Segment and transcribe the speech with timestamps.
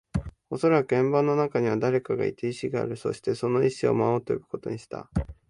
[0.49, 2.97] おそらく円盤の中には誰かがいて、意志がある。
[2.97, 5.11] そして、その意思を魔王と呼ぶことにした。